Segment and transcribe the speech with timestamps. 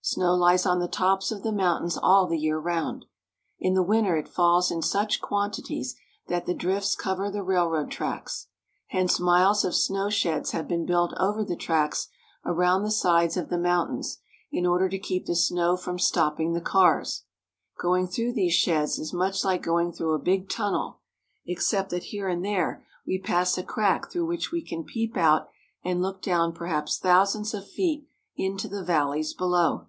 [0.00, 3.04] Snow lies on the tops of the mountains all the year round.
[3.58, 5.96] In the winter it falls in such quantities
[6.28, 8.46] that the drifts cover the railroad tracks;
[8.86, 12.08] hence miles of snowsheds have been built over the tracks
[12.42, 14.16] around the sides of the mountains,
[14.50, 17.24] in order to keep the snow from stopping the cars.
[17.78, 21.00] Going through these sheds is much like going through a big tun nel,
[21.44, 25.50] except that, here and there, we pass a crack through which we can peep out
[25.84, 29.84] and look down perhaps thousands of feet into the valleys below.